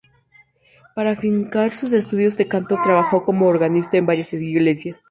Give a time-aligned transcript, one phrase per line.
[0.95, 4.99] Para financiar sus estudios de canto, trabajo como organista en varias iglesias.